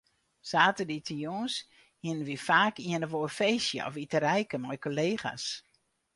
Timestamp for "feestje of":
3.39-3.93